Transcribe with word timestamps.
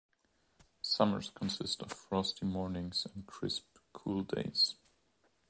Summers 0.81 1.29
consist 1.29 1.83
of 1.83 1.91
frosty 1.91 2.43
mornings 2.47 3.05
and 3.13 3.27
crisp, 3.27 3.77
cool 3.93 4.23
days. 4.23 4.73